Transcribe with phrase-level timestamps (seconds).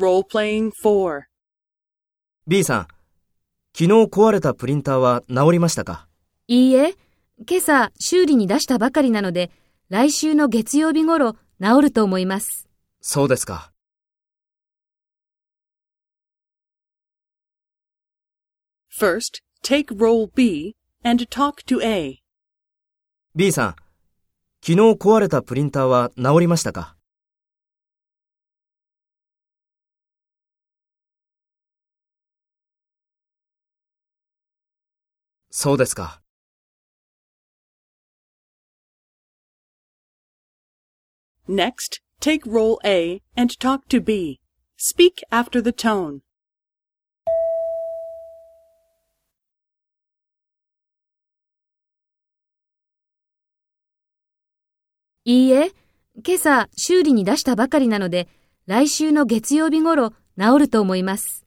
[0.00, 1.24] Role-playing 4.
[2.46, 2.88] B さん、
[3.76, 6.08] 昨日壊れたプリンターは治りましたか？
[6.48, 6.94] いいえ、
[7.46, 9.50] 今朝修理に出したばかりなので、
[9.90, 12.66] 来週の月曜日頃治ると思います。
[13.02, 13.72] そうですか。
[18.98, 22.22] First, take role B and talk to A.
[23.34, 23.76] B さん、
[24.62, 26.96] 昨日壊れたプリンターは治りましたか？
[35.50, 36.22] そうですか。
[41.48, 44.38] Next, take role A and talk to B.
[44.78, 46.20] Speak after the tone.
[55.24, 55.72] いいえ、
[56.24, 58.28] 今朝修理に出したばかりなので、
[58.66, 61.44] 来週の月曜日頃治ると思います。